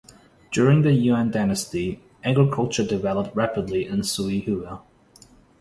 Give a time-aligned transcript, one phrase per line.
[0.51, 4.81] During the Yuan Dynasty, agriculture developed rapidly in Suihua.